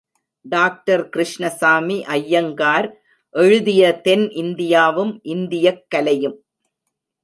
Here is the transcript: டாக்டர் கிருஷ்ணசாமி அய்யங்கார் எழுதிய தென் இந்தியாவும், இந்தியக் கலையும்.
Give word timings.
டாக்டர் 0.45 1.09
கிருஷ்ணசாமி 1.09 2.05
அய்யங்கார் 2.07 2.91
எழுதிய 3.29 4.01
தென் 4.01 4.27
இந்தியாவும், 4.27 5.19
இந்தியக் 5.23 5.85
கலையும். 5.87 6.45